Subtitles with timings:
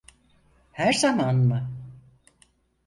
[0.71, 1.69] Her zaman mı?